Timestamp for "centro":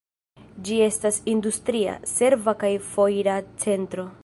3.67-4.11